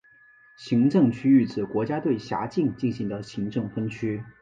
[0.57, 4.23] 行政区划指国家对辖境进行的行政分区。